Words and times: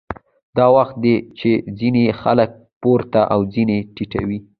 دا 0.57 0.65
وخت 0.75 0.95
دی 1.05 1.15
چې 1.39 1.49
ځینې 1.79 2.03
خلک 2.21 2.49
پورته 2.81 3.21
او 3.33 3.39
ځینې 3.53 3.77
ټیټوي 3.95 4.39